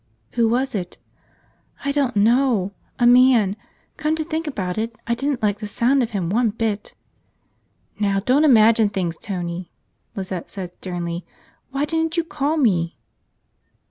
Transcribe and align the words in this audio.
"Who 0.31 0.49
was 0.49 0.73
it?" 0.73 0.97
"I 1.85 1.91
don't 1.91 2.15
know. 2.15 2.71
A 2.97 3.05
man. 3.05 3.55
Come 3.97 4.15
to 4.15 4.23
think 4.23 4.47
about 4.47 4.79
it, 4.79 4.95
I 5.05 5.13
didn't 5.13 5.43
like 5.43 5.59
the 5.59 5.67
sound 5.67 6.01
of 6.01 6.09
him 6.09 6.27
one 6.31 6.49
bit!" 6.49 6.95
"Now 7.99 8.19
don't 8.19 8.43
imagine 8.43 8.89
things, 8.89 9.15
Tony," 9.15 9.69
Lizette 10.15 10.49
said 10.49 10.73
sternly. 10.73 11.23
"Why 11.69 11.85
didn't 11.85 12.17
you 12.17 12.23
call 12.23 12.57
me?" 12.57 12.97